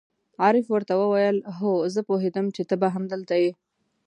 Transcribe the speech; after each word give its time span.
عارف 0.41 0.65
ور 0.73 0.83
ته 0.89 0.93
وویل: 1.01 1.37
هو، 1.57 1.71
زه 1.93 2.01
پوهېدم 2.09 2.45
چې 2.55 2.61
ته 2.69 2.75
به 2.81 2.87
همدلته 2.95 3.35
یې. 3.43 3.51